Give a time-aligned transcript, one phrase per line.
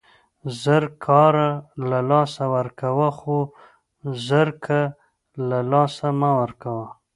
[0.61, 1.49] زر کاره
[1.89, 3.37] له لاسه ورکوه، خو
[4.27, 4.93] زرکه له
[5.49, 6.85] له لاسه مه ورکوه!